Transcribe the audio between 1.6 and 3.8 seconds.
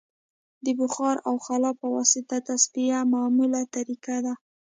په واسطه تصفیه معموله